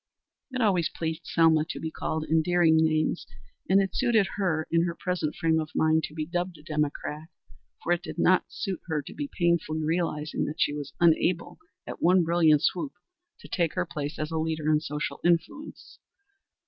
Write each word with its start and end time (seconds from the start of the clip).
It 0.49 0.61
always 0.61 0.89
pleased 0.89 1.27
Selma 1.27 1.63
to 1.69 1.79
be 1.79 1.91
called 1.91 2.23
endearing 2.27 2.75
names, 2.77 3.27
and 3.69 3.79
it 3.79 3.93
suited 3.95 4.29
her 4.35 4.65
in 4.71 4.85
her 4.85 4.95
present 4.95 5.35
frame 5.35 5.59
of 5.59 5.69
mind 5.75 6.01
to 6.05 6.15
be 6.15 6.25
dubbed 6.25 6.57
a 6.57 6.63
democrat, 6.63 7.27
for 7.83 7.91
it 7.93 8.01
did 8.01 8.17
not 8.17 8.45
suit 8.51 8.81
her 8.87 9.03
to 9.03 9.13
be 9.13 9.29
painfully 9.31 9.83
realizing 9.83 10.45
that 10.45 10.59
she 10.59 10.73
was 10.73 10.93
unable, 10.99 11.59
at 11.85 12.01
one 12.01 12.23
brilliant 12.23 12.63
swoop, 12.63 12.93
to 13.41 13.47
take 13.47 13.75
her 13.75 13.85
place 13.85 14.17
as 14.17 14.31
a 14.31 14.39
leader 14.39 14.71
in 14.71 14.79
social 14.79 15.19
influence. 15.23 15.99